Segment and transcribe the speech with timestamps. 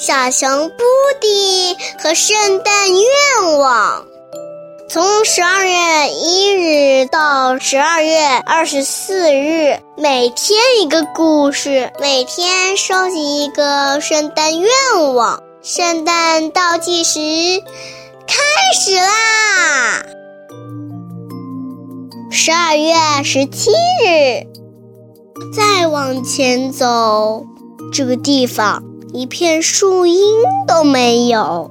[0.00, 0.84] 小熊布
[1.20, 4.04] 迪和圣诞愿望。
[4.88, 14.70] 从十二月一日到十二月二十四日，每天一个故事，每天收集一个圣诞愿
[15.16, 15.42] 望。
[15.62, 17.18] 圣诞倒计时
[18.24, 18.36] 开
[18.80, 20.06] 始啦！
[22.30, 22.94] 十二月
[23.24, 23.72] 十七
[24.06, 24.46] 日，
[25.52, 27.44] 再往前走，
[27.92, 30.20] 这个地方一片树荫
[30.66, 31.70] 都没有。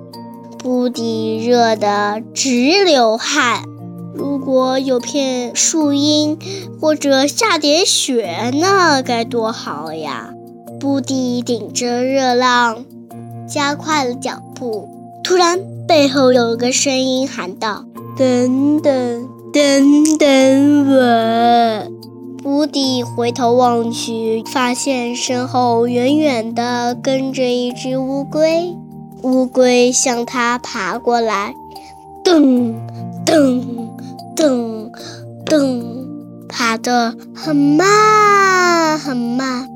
[0.58, 3.64] 布迪热得直流汗。
[4.14, 6.40] 如果有片树荫，
[6.82, 10.34] 或者下点雪，那该多好呀！
[10.80, 12.84] 布迪顶着热浪，
[13.48, 14.90] 加快了脚步。
[15.24, 17.86] 突然，背后有个声音喊道
[18.18, 21.92] ：“等等，等等我！”
[22.58, 28.76] 布迪回头望去，发现身后远远地跟着一只乌龟。
[29.22, 31.54] 乌龟向他爬过来，
[32.24, 32.74] 噔
[33.24, 33.64] 噔
[34.36, 34.90] 噔
[35.46, 35.84] 噔，
[36.50, 39.70] 爬得很慢很慢。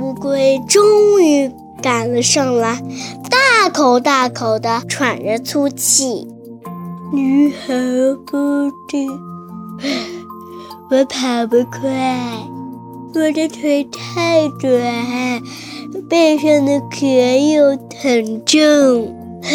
[0.00, 1.50] 乌龟终于
[1.82, 2.80] 赶了上来，
[3.28, 6.28] 大口大口地喘着粗气。
[7.12, 7.74] 你好，
[8.24, 9.08] 布迪，
[10.88, 12.46] 我跑不快，
[13.12, 15.42] 我的腿太短。
[16.08, 19.12] 背上的壳又很重，
[19.42, 19.50] 唉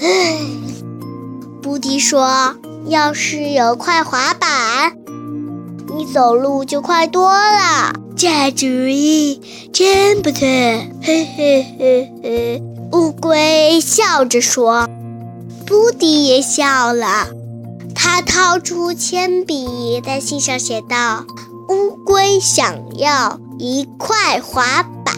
[0.00, 0.38] 唉。
[1.60, 2.54] 布迪说
[2.86, 4.92] ：“要是有块滑板，
[5.96, 9.40] 你走路就快多了。”这主意
[9.72, 10.46] 真不错，
[11.00, 12.62] 嘿嘿嘿嘿。
[12.92, 14.88] 乌龟笑着说
[15.66, 17.26] ：“布迪也笑了。”
[17.94, 21.24] 他掏出铅笔，在信上写道
[21.68, 25.14] ：“乌龟想要。”一块滑板。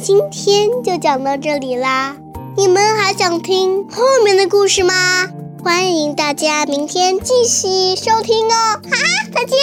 [0.00, 2.16] 今天就讲到这里啦，
[2.56, 5.28] 你们还想听后面的故事吗？
[5.64, 8.78] 欢迎大家明天继续收听哦！
[8.84, 8.96] 哈，
[9.34, 9.58] 再见。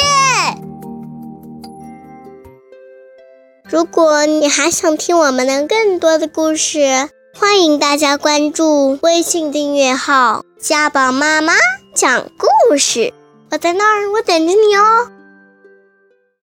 [3.69, 7.07] 如果你还想听我们的更多的故事，
[7.41, 11.53] 欢迎大家关注微信订阅号“家宝妈妈
[11.95, 13.11] 讲故事”。
[13.49, 15.09] 我在那儿，我等着你哦。